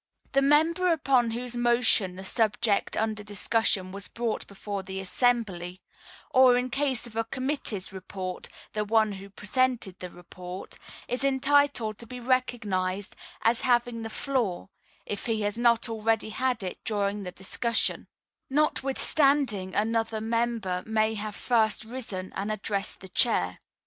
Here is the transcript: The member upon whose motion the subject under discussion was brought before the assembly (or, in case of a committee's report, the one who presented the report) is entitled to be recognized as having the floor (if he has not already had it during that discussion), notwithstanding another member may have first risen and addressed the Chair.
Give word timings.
The 0.31 0.41
member 0.41 0.91
upon 0.91 1.29
whose 1.29 1.55
motion 1.55 2.15
the 2.15 2.25
subject 2.25 2.97
under 2.97 3.21
discussion 3.21 3.91
was 3.91 4.07
brought 4.07 4.47
before 4.47 4.81
the 4.81 4.99
assembly 4.99 5.83
(or, 6.31 6.57
in 6.57 6.71
case 6.71 7.05
of 7.05 7.15
a 7.15 7.23
committee's 7.23 7.93
report, 7.93 8.49
the 8.73 8.83
one 8.83 9.11
who 9.11 9.29
presented 9.29 9.99
the 9.99 10.09
report) 10.09 10.79
is 11.07 11.23
entitled 11.23 11.99
to 11.99 12.07
be 12.07 12.19
recognized 12.19 13.15
as 13.43 13.61
having 13.61 14.01
the 14.01 14.09
floor 14.09 14.69
(if 15.05 15.27
he 15.27 15.41
has 15.41 15.55
not 15.55 15.87
already 15.87 16.29
had 16.31 16.63
it 16.63 16.79
during 16.83 17.21
that 17.21 17.35
discussion), 17.35 18.07
notwithstanding 18.49 19.75
another 19.75 20.19
member 20.19 20.81
may 20.87 21.13
have 21.13 21.35
first 21.35 21.85
risen 21.85 22.33
and 22.35 22.51
addressed 22.51 23.01
the 23.01 23.09
Chair. 23.09 23.59